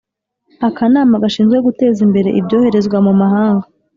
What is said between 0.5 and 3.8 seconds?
Akanama gashinzwe Guteza Imbere Ibyoherezwa mu Mahanga